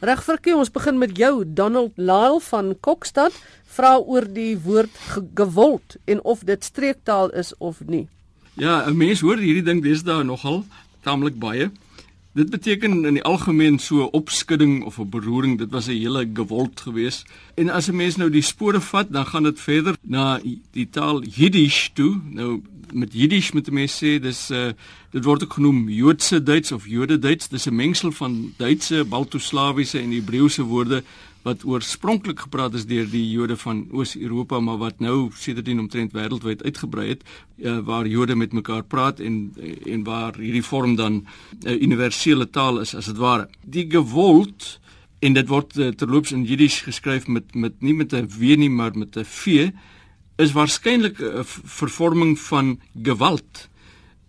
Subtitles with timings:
[0.00, 1.42] Reg Frikkie, ons begin met jou.
[1.44, 3.34] Donald Lyle van Kokstad
[3.76, 8.06] vra oor die woord ge gewold en of dit streektaal is of nie.
[8.56, 10.64] Ja, 'n mens hoor hierdie ding deesdae nogal
[11.04, 11.70] taamlik baie.
[12.32, 16.80] Dit beteken in die algemeen so opskudding of 'n beroering, dit was 'n hele gewold
[16.80, 17.26] geweest.
[17.54, 20.40] En as 'n mens nou die spore vat, dan gaan dit verder na
[20.70, 22.20] die taal Jiddisch toe.
[22.24, 22.62] Nou
[22.92, 24.72] met Jiddisch moet mense sê dis uh
[25.10, 27.48] dit word ook genoem Joodse Duits of Jode Duits.
[27.48, 31.02] Dis 'n mengsel van Duitse, Baltoslawiese en Hebreëse woorde
[31.42, 36.62] wat oorspronklik gepraat is deur die Jode van Oos-Europa maar wat nou sedertdien omtrent wêreldwyd
[36.62, 37.24] uitgebrei het
[37.56, 39.54] uh, waar Jode met mekaar praat en
[39.86, 41.26] en waar hierdie vorm dan 'n
[41.64, 43.48] uh, universele taal is as dit ware.
[43.64, 44.80] Die gewold
[45.18, 48.70] en dit word uh, terloops in Jiddisch geskryf met met nie met 'n w nie
[48.70, 49.70] maar met 'n v
[50.36, 53.68] is waarskynlik 'n vervorming van geweld.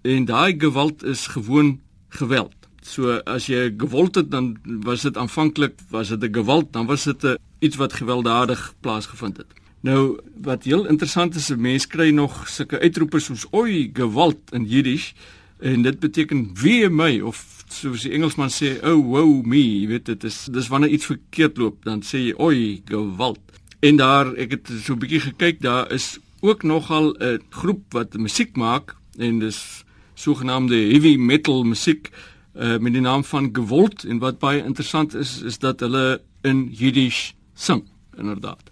[0.02, 2.61] En daai geweld is gewoon geweld.
[2.82, 7.04] So as jy gewold het dan was dit aanvanklik was dit 'n geweld, dan was
[7.04, 9.54] dit 'n iets wat gewelddadig plaasgevind het.
[9.82, 14.66] Nou wat heel interessant is, 'n mens kry nog sulke uitroepers soos oi geweld in
[14.66, 15.14] Jiddisch
[15.60, 20.06] en dit beteken wee my of soos die Engelsman sê oh wow me, jy weet
[20.06, 23.40] dit is dis wanneer iets verkeerd loop, dan sê jy oi geweld.
[23.80, 28.18] En daar ek het so 'n bietjie gekyk, daar is ook nogal 'n groep wat
[28.18, 32.10] musiek maak en dis sogenaamde heavy metal musiek
[32.54, 36.70] uh, met die naam van Gewold en wat baie interessant is is dat hulle in
[36.72, 37.84] Jiddisch sing
[38.18, 38.72] inderdaad.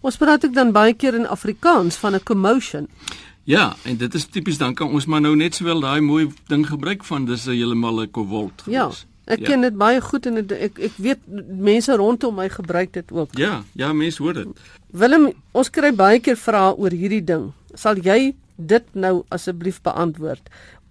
[0.00, 2.88] Ons praat ook dan baie keer in Afrikaans van 'n commotion.
[3.44, 6.66] Ja, en dit is tipies dan kan ons maar nou net sowel daai mooi ding
[6.66, 8.62] gebruik van dis 'n heeltemal 'n Gewold.
[8.66, 8.90] Ja.
[9.24, 9.46] Ek ja.
[9.46, 11.18] ken dit baie goed en het, ek ek weet
[11.58, 13.34] mense rondom my gebruik dit ook.
[13.34, 14.46] Ja, ja, mense hoor dit.
[14.90, 17.52] Willem, ons kry baie keer vrae oor hierdie ding.
[17.74, 20.46] Sal jy dit nou asseblief beantwoord?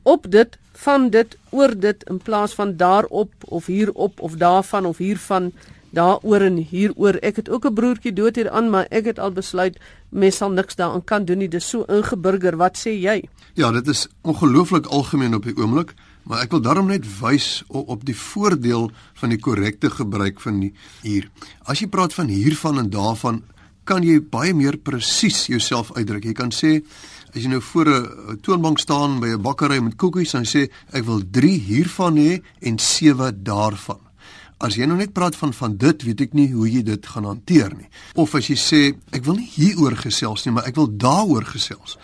[0.06, 4.98] Op dit, van dit, oor dit in plaas van daarop of hierop of daarvan of
[5.02, 5.52] hiervan,
[5.96, 7.18] daaroor en hieroor.
[7.26, 10.52] Ek het ook 'n broertjie dood hier aan, maar ek het al besluit mens sal
[10.52, 11.50] niks daaraan kan doen nie.
[11.50, 12.58] Dis so ingeburger.
[12.58, 13.24] Wat sê jy?
[13.54, 15.94] Ja, dit is ongelooflik algemeen op die oomblik.
[16.24, 20.60] Maar ek wil daarom net wys op, op die voordeel van die korrekte gebruik van
[20.60, 21.30] die hier.
[21.64, 23.44] As jy praat van hiervan en daarvan,
[23.84, 26.26] kan jy baie meer presies jouself uitdruk.
[26.26, 26.82] Jy kan sê
[27.36, 31.04] as jy nou voor 'n toonbank staan by 'n bakkery met koekies en sê ek
[31.04, 34.00] wil 3 hiervan hê en 7 daarvan.
[34.58, 37.26] As jy nou net praat van van dit, weet ek nie hoe jy dit gaan
[37.26, 37.90] hanteer nie.
[38.16, 41.98] Of as jy sê ek wil nie hieroor gesels nie, maar ek wil daaroor gesels.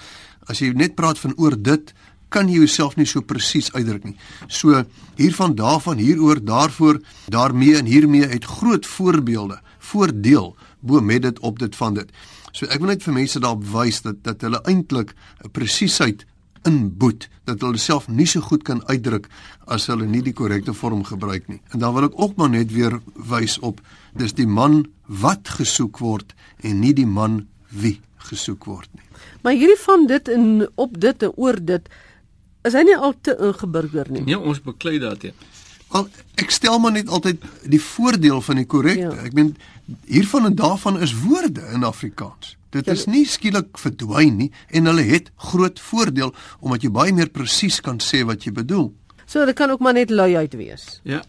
[0.48, 1.94] As jy net praat van oor dit,
[2.30, 4.18] kan jy jouself nie so presies uitdruk nie.
[4.48, 4.84] So
[5.16, 11.60] hiervan daarvan hieroor daarvoor daarmee en hiermee uit groot voorbeelde voordeel bo met dit op
[11.60, 12.10] dit van dit.
[12.52, 16.26] So ek wil net vir mense daarop wys dat dat hulle eintlik 'n presisheid
[16.68, 19.28] inboet dat hulle self nie so goed kan uitdruk
[19.66, 21.62] as hulle nie die korrekte vorm gebruik nie.
[21.74, 23.82] En dan wil ek ook maar net weer wys op
[24.14, 29.08] dis die man wat gesoek word en nie die man wie gesoek word nie.
[29.42, 31.90] Maar hierdie van dit en op dit en oor dit
[32.68, 34.22] is hy nie al te ingeburger nie.
[34.28, 35.34] Nee, ons beklei dat jy.
[35.92, 36.08] Al
[36.40, 39.12] ek stel maar net altyd die voordeel van die korrekte.
[39.12, 39.28] Ja.
[39.28, 39.56] Ek meen
[40.08, 42.56] hiervan en daarvan is woorde in Afrikaans.
[42.72, 46.32] Dit ja, is nie skielik verdwyn nie en hulle het groot voordeel
[46.64, 48.90] omdat jy baie meer presies kan sê wat jy bedoel.
[49.28, 51.02] So dit kan ook maar net lui uit wees.
[51.04, 51.22] Ja.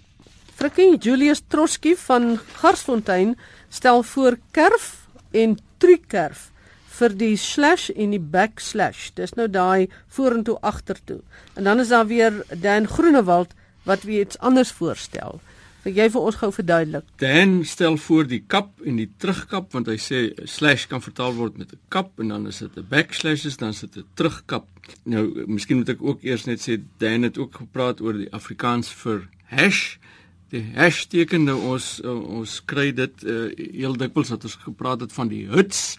[0.55, 3.35] Frikkie Julius Troski van Garsfontein
[3.69, 6.51] stel voor kerf en trukerf
[6.93, 9.09] vir die slash en die backslash.
[9.17, 11.23] Dis nou daai vorentoe agtertoe.
[11.57, 13.57] En dan is daar weer Dan Groenewald
[13.89, 15.41] wat weer iets anders voorstel.
[15.83, 17.07] Wil jy vir ons gou verduidelik?
[17.19, 21.59] Dan stel voor die kap en die terugkap want hy sê slash kan vertaal word
[21.59, 24.69] met 'n kap en dan is dit 'n backslash is dan is dit 'n terugkap.
[25.05, 28.89] Nou miskien moet ek ook eers net sê Dan het ook gepraat oor die Afrikaans
[28.89, 29.99] vir hash
[30.53, 35.01] die hash teken nou ons uh, ons kry dit uh, heel dikwels wat ons gepraat
[35.01, 35.97] het van die hits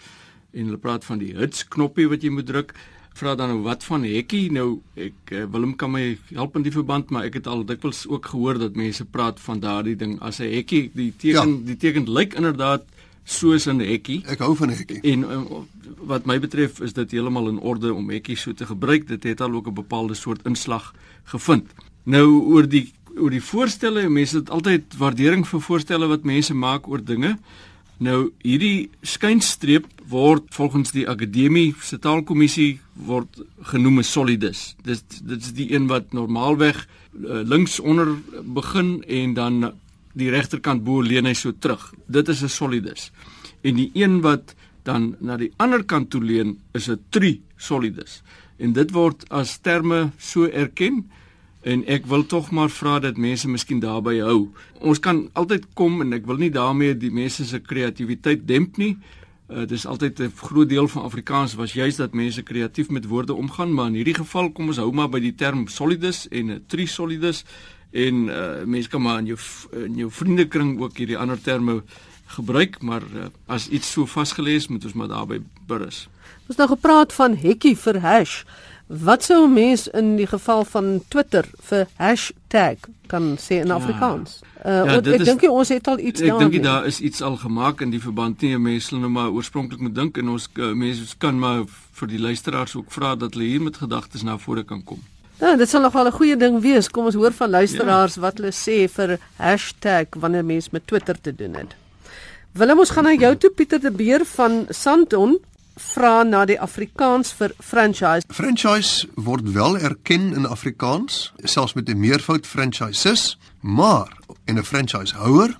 [0.53, 2.75] en hulle praat van die hits knoppie wat jy moet druk.
[3.13, 4.47] Vra dan nou wat van hekkie?
[4.51, 8.07] Nou ek uh, Willem kan my help in die verband, maar ek het al dikwels
[8.09, 10.89] ook gehoor dat mense praat van daardie ding as 'n hekkie.
[10.93, 11.65] Die teken ja.
[11.65, 12.83] die teken lyk inderdaad
[13.23, 14.23] soos 'n hekkie.
[14.25, 15.01] Ek hou van hekkie.
[15.01, 15.61] En uh,
[16.09, 19.07] wat my betref is dit heeltemal in orde om hekkie so te gebruik.
[19.07, 20.93] Dit het al ook 'n bepaalde soort inslag
[21.23, 21.69] gevind.
[22.03, 26.87] Nou oor die oor die voorstelle, mense het altyd waardering vir voorstelle wat mense maak
[26.87, 27.37] oor dinge.
[28.01, 34.75] Nou hierdie skynstreep word volgens die akademie se taalkommissie word genoem 'n solidus.
[34.83, 39.73] Dis dit is die een wat normaalweg uh, links onder begin en dan
[40.13, 41.93] die regterkant bo leen hy so terug.
[42.07, 43.11] Dit is 'n solidus.
[43.61, 48.21] En die een wat dan na die ander kant toe leen is 'n tri solidus.
[48.57, 51.09] En dit word as terme so erken
[51.63, 54.49] En ek wil tog maar vra dat mense miskien daarby hou.
[54.83, 58.97] Ons kan altyd kom en ek wil nie daarmee die mense se kreatiwiteit demp nie.
[59.47, 63.05] Uh, dit is altyd 'n groot deel van Afrikaans was juist dat mense kreatief met
[63.05, 66.49] woorde omgaan, maar in hierdie geval kom ons hou maar by die term solidus en
[66.49, 67.45] uh, trisolidus
[67.91, 69.37] en uh, mense kan maar in jou
[69.85, 71.83] in jou vriendekring ook hierdie ander terme
[72.25, 76.07] gebruik, maar uh, as iets so vasgelees moet ons maar daarby berus.
[76.47, 78.43] Ons nou gepraat van hekkie vir hash.
[79.01, 83.73] Wat sou 'n mens in die geval van Twitter vir hashtag kan sê in ja.
[83.73, 84.41] Afrikaans?
[84.65, 86.41] Uh, ja, ek dink ons het al iets daar.
[86.41, 89.79] Ek dink daar is iets al gemaak in die verband nie mense nou maar oorspronklik
[89.79, 93.45] moet dink en ons uh, mense kan maar vir die luisteraars ook vra dat hulle
[93.45, 95.01] hier met gedagtes na vore kan kom.
[95.39, 96.89] Ja, dit sal nogal 'n goeie ding wees.
[96.89, 98.21] Kom ons hoor van luisteraars ja.
[98.21, 101.75] wat hulle sê vir hashtag wanneer mense met Twitter te doen het.
[102.51, 105.39] Willem ons gaan na jou toe Pieter de Beer van Sandton
[105.75, 108.27] vra na die Afrikaans vir franchise.
[108.29, 115.57] Franchise word wel erken in Afrikaans, selfs met 'n meervoud franchises, maar en 'n franchisehouer,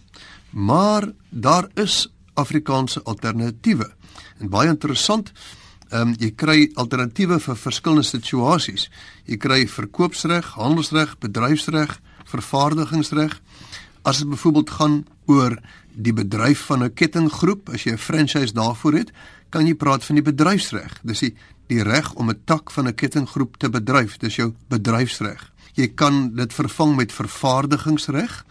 [0.50, 3.92] maar daar is Afrikaanse alternatiewe.
[4.40, 5.32] En baie interessant,
[5.90, 8.90] ehm um, jy kry alternatiewe vir verskillende situasies.
[9.26, 13.42] Jy kry verkoopsreg, handelsreg, bedryfsreg, vervaardigingsreg.
[14.02, 15.58] As dit byvoorbeeld gaan oor
[15.94, 19.12] die bedryf van 'n kettinggroep, as jy 'n franchise daarvoor het,
[19.54, 20.98] kan jy praat van die bedryfsreg.
[21.06, 21.36] Dis die
[21.72, 24.18] die reg om 'n tak van 'n kettinggroep te bedryf.
[24.18, 25.52] Dis jou bedryfsreg.
[25.74, 28.46] Jy kan dit vervang met vervaardigingsreg.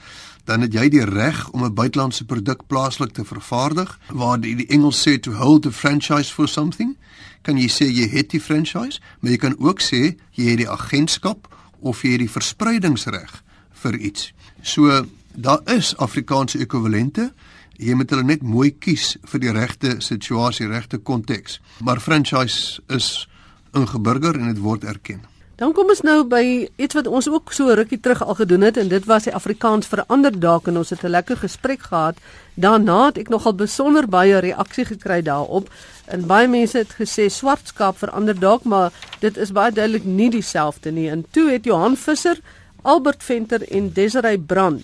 [0.45, 4.67] Dan het jy die reg om 'n buitelandse produk plaaslik te vervaardig, waar die, die
[4.67, 6.97] Engels sê to hold a franchise for something.
[7.43, 10.71] Kan jy sê jy het die franchise, maar jy kan ook sê jy het die
[10.71, 14.33] agentskap of jy het die verspreidingsreg vir iets.
[14.63, 17.33] So daar is Afrikaanse ekwivalente.
[17.83, 21.59] Jy moet hulle net mooi kies vir die regte situasie, regte konteks.
[21.83, 23.27] Maar franchise is
[23.75, 25.25] ingeburger en dit word erken.
[25.59, 26.43] Dan kom ons nou by
[26.81, 29.91] iets wat ons ook so rukkie terug al gedoen het en dit was die Afrikaans
[29.91, 32.17] verander dalk en ons het 'n lekker gesprek gehad.
[32.55, 35.71] Daarna het ek nogal besonder baie reaksie gekry daarop
[36.07, 40.31] en baie mense het gesê swart skaap verander dalk, maar dit is baie duidelik nie
[40.31, 41.11] dieselfde nie.
[41.11, 42.41] En toe het Johan Visser,
[42.83, 44.83] Albert Venter en Desiree Brand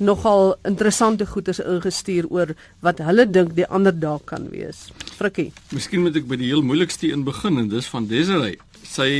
[0.00, 2.54] nogal interessante goedes ingestuur oor
[2.84, 4.88] wat hulle dink die ander dae kan wees.
[5.18, 5.50] Frikkie.
[5.76, 8.58] Miskien moet ek by die heel moeilikste een begin en dis van Desiree.
[8.90, 9.10] Sy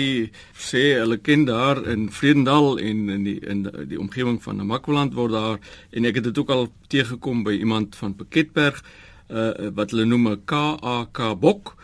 [0.56, 5.36] sê hulle ken daar in Vredendal en in die in die, omgewing van Namakwaland word
[5.36, 5.60] daar
[5.92, 10.32] en ek het dit ook al teëgekom by iemand van Piketberg uh, wat hulle noem
[10.32, 11.76] 'n KAK bok.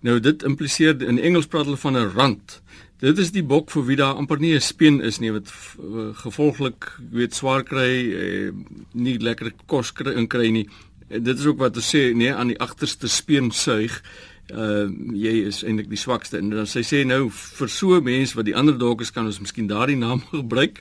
[0.00, 2.60] Nou dit impliseer in Engels praat hulle van 'n rand.
[3.04, 6.16] Dit is die bok vir wie daar amper nie 'n speen is nie wat uh,
[6.16, 8.52] gevolglik weet swaar kry, uh,
[8.94, 10.64] nie lekker kos kry in kry nie.
[11.10, 14.00] Uh, dit is ook wat hulle sê, nee, aan die agterste speen suig.
[14.48, 18.34] Uh jy is eintlik die swakste en dan sy sê nou vir so 'n mens
[18.34, 20.80] wat die ander dalk is kan ons miskien daardie naam gebruik.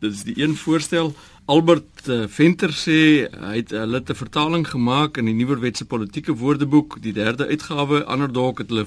[0.00, 1.14] Dit is die een voorstel.
[1.46, 7.12] Albert Venter sê hy het hulle 'n vertaling gemaak in die Nuwerwetse Politieke Woordeboek, die
[7.12, 8.04] derde uitgawe.
[8.04, 8.86] Ander dalk het hulle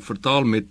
[0.00, 0.66] vertaal met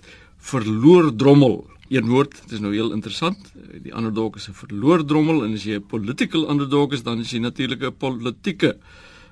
[0.47, 1.65] verloor drommel.
[1.87, 3.51] Een woord, dit is nou heel interessant.
[3.83, 7.19] Die ander dalk is 'n verloor drommel en as jy 'n political underdog is, dan
[7.19, 8.77] is jy natuurlik 'n politieke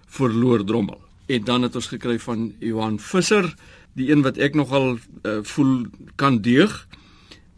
[0.07, 1.01] verloor drommel.
[1.27, 3.55] En dan het ons gekry van Johan Visser,
[3.93, 5.85] die een wat ek nogal uh, voel
[6.15, 6.87] kan deug.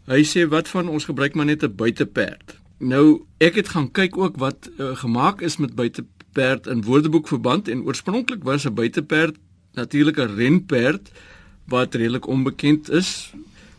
[0.06, 2.58] Hy sê wat van ons gebruik maar net 'n buiteperd.
[2.78, 7.68] Nou, ek het gaan kyk ook wat uh, gemaak is met buiteperd in Woordeboek verband
[7.68, 9.36] en oorspronklik was 'n buiteperd
[9.74, 11.10] natuurlik 'n renperd
[11.64, 13.32] wat redelik onbekend is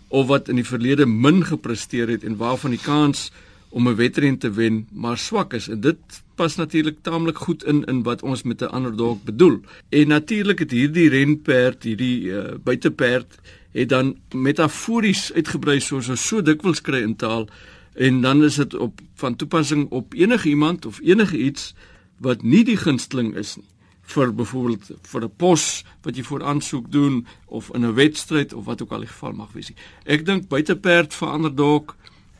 [0.09, 3.29] of wat in die verlede min gepresteer het en waarvan die kans
[3.69, 5.67] om 'n wedren te wen maar swak is.
[5.67, 5.97] En dit
[6.35, 9.61] pas natuurlik taamlik goed in in wat ons met 'n ander dalk bedoel.
[9.89, 13.39] En natuurlik het hierdie renperd, hierdie uh, buiteperd
[13.71, 17.47] het dan metafories uitgebrei soos ons so dikwels kry in taal.
[17.93, 21.73] En dan is dit op van toepassing op enige iemand of enige iets
[22.17, 23.68] wat nie die gunsteling is nie
[24.09, 28.65] vir byvoorbeeld vir 'n pos wat jy voor aansoek doen of in 'n wedstryd of
[28.65, 29.71] wat ook al die geval mag wees.
[30.05, 31.95] Ek dink buiteperd verander dalk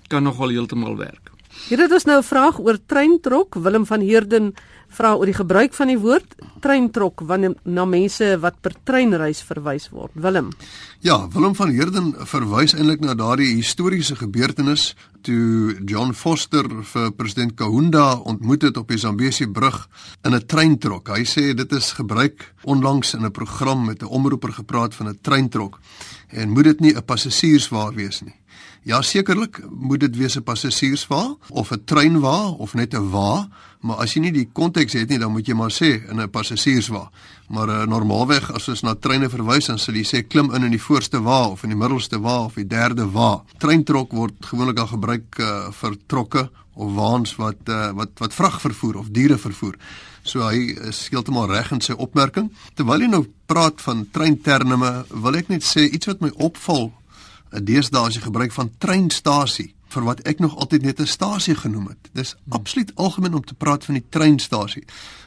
[0.07, 1.31] kan nogal heeltemal werk.
[1.67, 3.55] Hier het ons nou 'n vraag oor treintrok.
[3.55, 4.53] Willem van Heerden
[4.89, 9.89] vra oor die gebruik van die woord treintrok wanneer na mense wat per treinreis verwys
[9.93, 10.11] word.
[10.13, 10.49] Willem.
[10.99, 17.55] Ja, Willem van Heerden verwys eintlik na daardie historiese gebeurtenis toe John Foster vir president
[17.59, 19.87] Kaunda ontmoet het op die Zambesi brug
[20.23, 21.07] in 'n treintrok.
[21.07, 25.19] Hy sê dit is gebruik onlangs in 'n program met 'n omroeper gepraat van 'n
[25.21, 25.79] treintrok
[26.29, 28.38] en moet dit nie 'n passasierswa wees nie.
[28.87, 33.47] Ja, sekerlik moet dit wees 'n passasierswa of 'n treinwa of net 'n wa,
[33.81, 36.29] maar as jy nie die konteks het nie, dan moet jy maar sê in 'n
[36.29, 37.11] passasierswa.
[37.47, 40.71] Maar uh, normaalweg as ons na treine verwys, dan sal jy sê klim in in
[40.71, 43.43] die voorste wa of in die middelste wa of die derde wa.
[43.57, 48.61] Treintrok word gewoonlik al gebruik uh, vir trokke of waans wat uh, wat wat vrag
[48.61, 49.75] vervoer of diere vervoer.
[50.23, 52.51] So hy is heeltemal reg in sy opmerking.
[52.75, 56.91] Terwyl jy nou praat van treinterme, wil ek net sê iets wat my opval.
[57.49, 61.55] Eh, deesdae as jy gebruik van treinstasie vir wat ek nog altyd net 'n stasie
[61.55, 62.09] genoem het.
[62.13, 64.83] Dis absoluut algemeen om te praat van die treinstasie.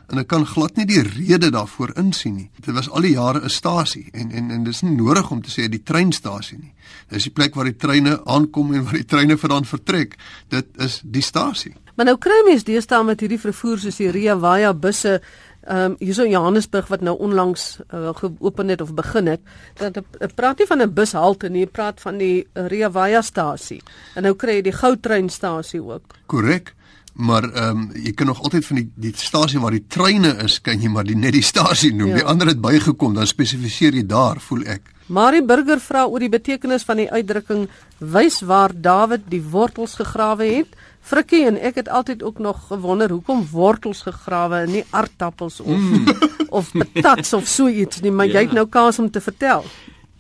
[0.08, 2.50] En ek kan glad nie die rede daarvoor insien nie.
[2.60, 5.50] Dit was al die jare 'n stasie en en en dis nie nodig om te
[5.50, 6.72] sê die treinstasie nie.
[7.08, 10.16] Dis die plek waar die treine aankom en waar die treine vandaan vertrek.
[10.48, 11.74] Dit is die stasie.
[11.96, 15.20] Maar nou kry mense deesdae met hierdie vervoer soos die Ria Vaya busse
[15.62, 19.40] Ehm um, hierso Johannesburg wat nou onlangs uh, geopen het of begin het,
[19.78, 23.82] dat ek praat nie van 'n bushalte nie, praat van die Ria Vaya stasie.
[24.14, 26.02] En nou kry jy die goudtreinstasie ook.
[26.26, 26.74] Korrek.
[27.12, 30.60] Maar ehm um, jy kan nog altyd van die die stasie waar die treine is,
[30.60, 32.08] kan jy maar die net die stasie noem.
[32.08, 32.14] Ja.
[32.14, 34.91] Die ander het bygekom, dan spesifiseer jy daar, voel ek.
[35.06, 37.66] Marie Burger vra oor die betekenis van die uitdrukking
[37.98, 40.76] wys waar Dawid die wortels gegrawe het.
[41.02, 45.78] Frikkie en ek het altyd ook nog gewonder hoekom wortels gegrawe en nie aardappels of
[45.78, 46.12] mm.
[46.58, 48.38] of patats of so iets nie, maar ja.
[48.38, 49.66] jy het nou kans om te vertel.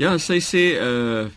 [0.00, 1.30] Ja, sy sê uh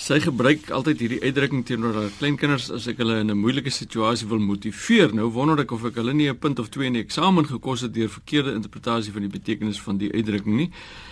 [0.00, 4.28] sy gebruik altyd hierdie uitdrukking teenoor haar kleinkinders as ek hulle in 'n moeilike situasie
[4.28, 5.12] wil motiveer.
[5.12, 7.84] Nou wonder ek of ek hulle nie 'n punt of 2 in die eksamen gekos
[7.84, 10.70] het deur verkeerde interpretasie van die betekenis van die uitdrukking nie.
[10.72, 11.09] Uh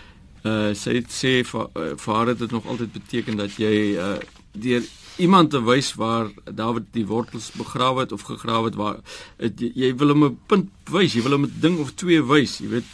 [0.74, 4.16] sy sê vir uh, vir haar het dit nog altyd beteken dat jy uh
[4.58, 4.82] deur
[5.18, 9.00] iemand te wys waar Dawid die wortels begrawe het of gegrawe het waar
[9.36, 12.22] het, jy, jy wil hom 'n punt wys, jy wil hom 'n ding of twee
[12.22, 12.88] wys, jy weet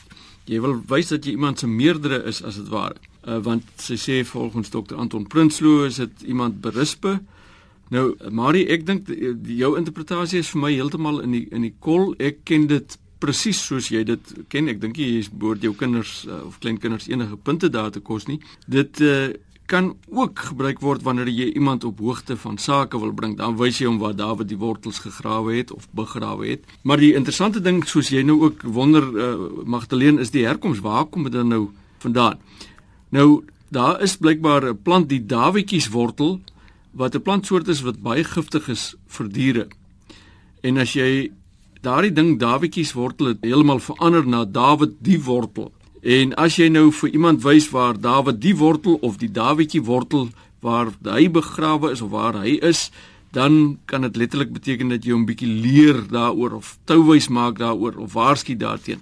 [0.46, 2.96] jy wil wys dat jy iemand se meerdere is as dit ware.
[3.26, 7.20] Uh, want sy sê volgens dokter Anton Prinsloo is dit iemand berispe.
[7.88, 9.08] Nou Marie, ek dink
[9.46, 12.14] jou interpretasie is vir my heeltemal in die in die kol.
[12.18, 14.68] Ek ken dit presies soos jy dit ken.
[14.72, 18.40] Ek dink jy behoort jou kinders uh, of kleinkinders enige punte daar te kos nie.
[18.70, 19.32] Dit uh,
[19.66, 23.36] kan ook gebruik word wanneer jy iemand op hoogte van sake wil bring.
[23.38, 26.66] Dan wys jy hom waar Dawid die wortels gegrawe het of begrawe het.
[26.82, 30.84] Maar die interessante ding soos jy nou ook wonder uh, Magdalene is die herkoms.
[30.84, 31.68] Waar kom dit nou
[32.04, 32.40] vandaan?
[33.14, 36.40] Nou daar is blykbaar 'n plant die Dawietjies wortel
[36.92, 39.66] wat 'n plantsoort is wat baie giftig is vir diere.
[40.62, 41.32] En as jy
[41.84, 45.72] daardie ding Dawietjies wortel het heeltemal verander na Dawid die wortel
[46.04, 50.28] En as jy nou vir iemand wys waar Dawid die wortel of die Dawietjie wortel
[50.60, 52.90] waar hy begrawe is of waar hy is,
[53.32, 57.96] dan kan dit letterlik beteken dat jy hom bietjie leer daaroor of touwys maak daaroor
[58.04, 59.00] of waarsku daarteen.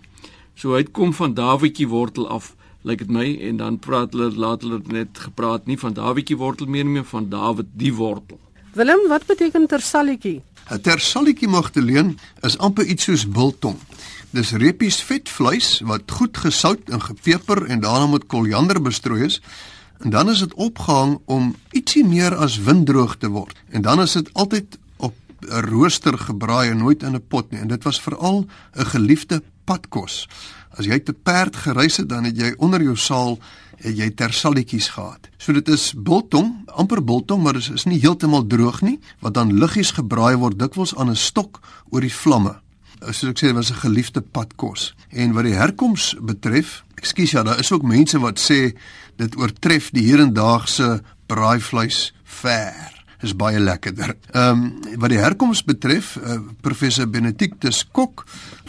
[0.54, 2.52] So hy kom van Dawietjie wortel af,
[2.86, 6.70] lyk dit my en dan praat hulle laat hulle net gepraat nie van Dawietjie wortel
[6.70, 8.38] meer nie, maar van Dawid die wortel.
[8.78, 10.38] Willem, wat beteken tersalletjie?
[10.70, 13.78] 'n Tersalletjie magteleen is amper iets soos biltong.
[14.30, 19.40] Dis repies vetvleis wat goed gesout en gepeper en daarna met koriander bestrooi is.
[19.98, 23.56] En dan is dit opgehang om ietsie meer as windroog te word.
[23.70, 27.60] En dan is dit altyd op 'n rooster gebraai en nooit in 'n pot nie.
[27.60, 30.28] En dit was veral 'n geliefde padkos.
[30.78, 33.38] As jy te perd gereis het, dan het jy onder jou saal
[33.82, 35.28] het jy tersalletjies gehad.
[35.38, 39.52] So dit is biltong, amper biltong, maar dit is nie heeltemal droog nie, wat dan
[39.58, 41.60] liggies gebraai word dikwels aan 'n stok
[41.90, 42.62] oor die vlamme
[43.10, 44.94] soos ek sê, was 'n geliefde padkos.
[45.10, 48.76] En wat die herkoms betref, ekskuus ja, daar is ook mense wat sê
[49.16, 52.91] dit oortref die hedendaagse braaivleis ver.
[53.22, 54.16] Is baie lekkerder.
[54.34, 58.24] Ehm um, wat die herkoms betref, uh, professor Benedictus Kok,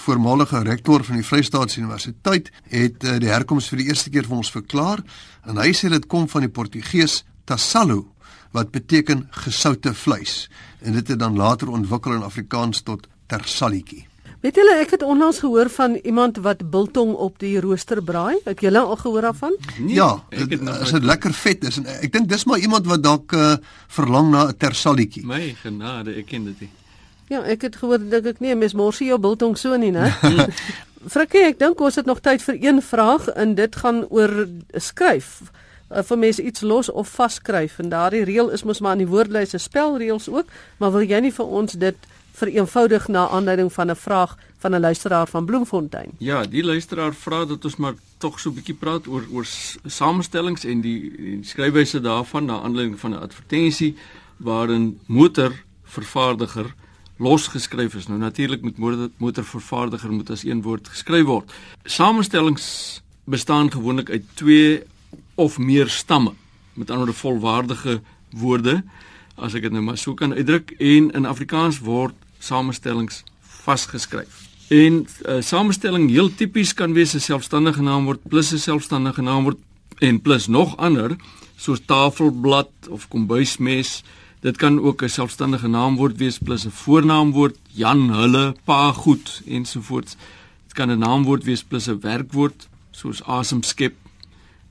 [0.06, 4.38] voormalige rektor van die Vrystaatse Universiteit, het uh, die herkoms vir die eerste keer vir
[4.38, 5.02] ons verklaar
[5.50, 8.06] en hy sê dit kom van die Portugees tassalo
[8.54, 10.48] wat beteken gesoute vleis
[10.86, 14.06] en dit het dan later ontwikkel in Afrikaans tot tersalletjie.
[14.44, 18.42] Weet julle ek het onlangs gehoor van iemand wat biltong op die rooster braai.
[18.44, 19.54] Het julle al gehoor daarvan?
[19.78, 23.04] Nee, ja, dit is 'n lekker vet is en ek dink dis maar iemand wat
[23.04, 23.56] dalk uh,
[23.88, 25.26] verlang na 'n tersalletjie.
[25.26, 26.70] My genade, ek ken dit nie.
[27.30, 30.12] Ja, ek het gehoor dink ek nee, mens morsie jou biltong so nie, né?
[31.14, 35.42] Frikkie, ek dink ons het nog tyd vir een vraag en dit gaan oor skryf
[35.92, 39.12] uh, vir mense iets los of vaskryf en daardie reël is mos maar in die
[39.12, 40.46] woordlys se spelreëls ook,
[40.78, 41.96] maar wil jy nie vir ons dit
[42.34, 46.10] vereenvoudig na aanleiding van 'n vraag van 'n luisteraar van Bloemfontein.
[46.18, 49.48] Ja, die luisteraar vra dat ons maar tog so 'n bietjie praat oor oor
[49.86, 53.96] samestellings en die, die skryfwyse daarvan na aanleiding van 'n advertensie
[54.38, 56.74] waarin motorvervaardiger
[57.18, 58.08] losgeskryf is.
[58.08, 61.52] Nou natuurlik moet motor, motorvervaardiger moet as een woord geskryf word.
[61.84, 64.84] Samestellings bestaan gewoonlik uit twee
[65.36, 66.34] of meer stamme,
[66.74, 68.84] met ander woorde volwaardige woorde
[69.36, 72.14] as ek dit nou maar so kan uitdruk en in Afrikaans word
[72.44, 73.24] samestellings
[73.64, 74.48] vasgeskryf.
[74.68, 79.60] En uh, samestelling heel tipies kan wees 'n selfstandige naamwoord plus 'n selfstandige naamwoord
[80.00, 81.16] en plus nog ander
[81.56, 84.04] soos tafelblad of kombuismes.
[84.40, 90.16] Dit kan ook 'n selfstandige naamwoord wees plus 'n voornaamwoord, Jan, hulle, pa, goed ensovoorts.
[90.64, 93.96] Dit kan 'n naamwoord wees plus 'n werkwoord soos asemskep.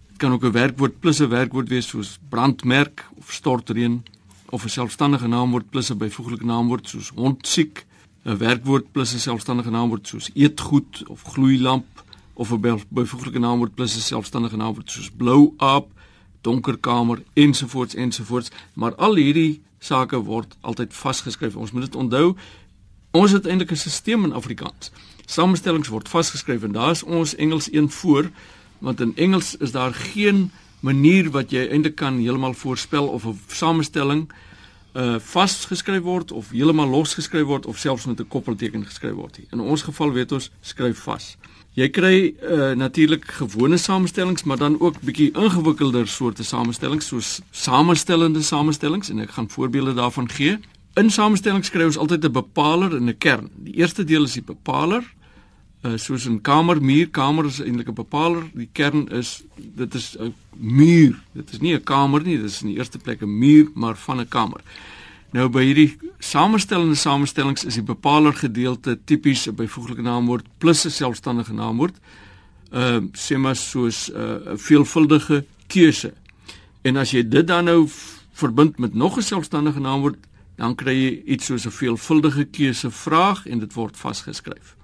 [0.09, 4.03] Dit kan ook 'n werkwoord plus 'n werkwoord wees soos brandmerk of stortreën
[4.53, 7.87] of 'n selfstandige naamwoord plus 'n byvoeglike naamwoord soos hondsiek,
[8.25, 13.97] 'n werkwoord plus 'n selfstandige naamwoord soos eetgoed of gloeilamp of 'n byvoeglike naamwoord plus
[13.97, 15.87] 'n selfstandige naamwoord soos blou aap
[16.41, 18.51] donker kamer ensovoorts ensovoorts.
[18.73, 21.57] Maar al hierdie sake word altyd vasgeskryf.
[21.57, 22.37] Ons moet dit onthou
[23.11, 24.91] ons het eintlik 'n stelsel in Afrikaans.
[25.27, 28.31] Samestellings word vasgeskryf en daar is ons Engels een voor
[28.79, 30.51] want in Engels is daar geen
[30.83, 34.29] manier wat jy eintlik kan heeltemal voorspel of 'n samestelling
[34.93, 39.39] uh vasgeskryf word of heeltemal losgeskryf word of selfs met 'n koppelteken geskryf word.
[39.51, 41.37] In ons geval weet ons skryf vas.
[41.73, 48.43] Jy kry uh natuurlik gewone samestellings, maar dan ook bietjie ingewikkelder soorte samestellings soos samestellende
[48.43, 50.59] samestellings en ek gaan voorbeelde daarvan gee.
[50.95, 53.51] In samestellings kry ons altyd 'n bepaler en 'n kern.
[53.57, 55.05] Die eerste deel is die bepaler.
[55.83, 58.45] Uh soos 'n kamer, muur, kamer is eintlik 'n bepaler.
[58.55, 61.19] Die kern is dit is 'n muur.
[61.33, 63.97] Dit is nie 'n kamer nie, dit is in die eerste plek 'n muur, maar
[63.97, 64.61] van 'n kamer.
[65.33, 70.91] Nou by hierdie samestellende samestellings is die bepaler gedeelte tipies 'n byvoeglike naamwoord plus 'n
[70.91, 71.97] selfstandige naamwoord.
[72.73, 76.13] Uh, sê maar soos 'n uh, veelvuldige keuse.
[76.83, 77.89] En as jy dit dan nou
[78.33, 80.19] verbind met nog 'n selfstandige naamwoord,
[80.57, 84.77] dan kry jy iets soos 'n veelvuldige keuse vraag en dit word vasgeskryf.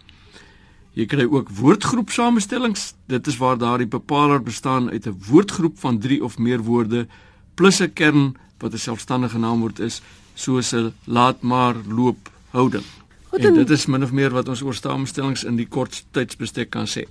[0.99, 2.93] Jy kry ook woordgroep samestellings.
[3.07, 7.07] Dit is waar daardie bepaler bestaan uit 'n woordgroep van 3 of meer woorde
[7.55, 10.03] plus 'n kern wat 'n selfstandige naamwoord is
[10.35, 12.85] soos 'n laat maar loop houding.
[13.31, 16.71] Goed, en dit is min of meer wat ons oor samestellings in die kort tydsbestek
[16.71, 17.05] kan sê.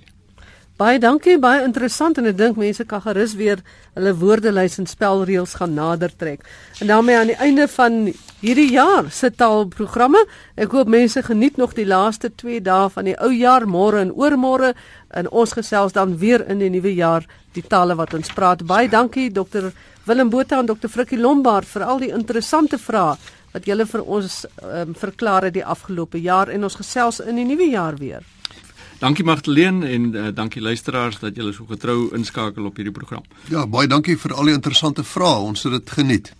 [0.78, 3.64] Baie dankie, baie interessant en ek dink mense kan gerus weer
[3.96, 6.44] hulle woordelys en spelreëls gaan nader trek.
[6.78, 7.96] En daarmee aan die einde van
[8.44, 10.20] hierdie jaar se taalprogramme.
[10.54, 14.14] Ek hoop mense geniet nog die laaste 2 dae van die ou jaar, môre en
[14.14, 14.70] oormôre
[15.18, 17.26] en ons gesels dan weer in die nuwe jaar
[17.58, 18.62] die tale wat ons praat.
[18.62, 19.72] Baie dankie Dr.
[20.06, 20.86] Willem Botha en Dr.
[20.86, 23.18] Frikkie Lombard vir al die interessante vrae
[23.50, 27.50] wat julle vir ons um, verklaar het die afgelope jaar en ons gesels in die
[27.50, 28.22] nuwe jaar weer.
[28.98, 33.22] Dankie Magdalene en uh, dankie luisteraars dat julle so getrou inskakel op hierdie program.
[33.46, 35.44] Ja, baie dankie vir al die interessante vrae.
[35.46, 36.32] Ons het dit geniet.